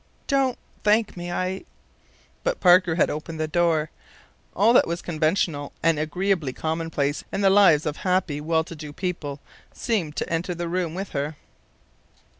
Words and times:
"Don't 0.25 0.57
thank 0.83 1.15
me. 1.15 1.31
I" 1.31 1.63
But 2.43 2.59
Parker 2.59 2.95
had 2.95 3.11
opened 3.11 3.39
the 3.39 3.47
door. 3.47 3.91
All 4.55 4.73
that 4.73 4.87
was 4.87 4.99
conventional 4.99 5.73
and 5.83 5.99
agreeably 5.99 6.53
commonplace 6.53 7.23
in 7.31 7.41
the 7.41 7.51
lives 7.51 7.85
of 7.85 7.97
happy, 7.97 8.41
well 8.41 8.63
to 8.63 8.75
do 8.75 8.93
people 8.93 9.41
seemed 9.71 10.15
to 10.15 10.27
enter 10.27 10.55
the 10.55 10.67
room 10.67 10.95
with 10.95 11.09
her. 11.09 11.35